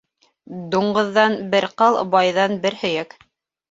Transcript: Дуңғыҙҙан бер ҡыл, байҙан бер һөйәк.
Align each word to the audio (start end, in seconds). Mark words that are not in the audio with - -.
Дуңғыҙҙан 0.75 1.37
бер 1.53 1.71
ҡыл, 1.85 2.01
байҙан 2.19 2.61
бер 2.67 2.83
һөйәк. 2.85 3.19